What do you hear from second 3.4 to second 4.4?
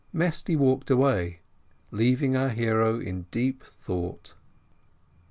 thought.